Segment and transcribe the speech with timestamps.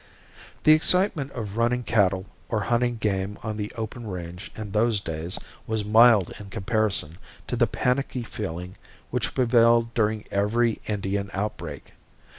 [0.63, 5.37] The excitement of running cattle or hunting game on the open range in those days
[5.67, 8.77] was mild in comparison to the panicky feeling
[9.11, 11.93] which prevailed during every Indian outbreak.